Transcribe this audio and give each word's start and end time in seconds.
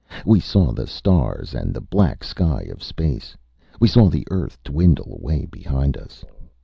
We 0.25 0.39
saw 0.39 0.71
the 0.71 0.87
stars 0.87 1.53
and 1.53 1.75
the 1.75 1.79
black 1.79 2.23
sky 2.23 2.63
of 2.71 2.81
space. 2.81 3.37
We 3.79 3.87
saw 3.87 4.09
the 4.09 4.25
Earth 4.31 4.57
dwindle 4.63 5.13
away 5.21 5.45
behind 5.45 5.95
us. 5.95 6.25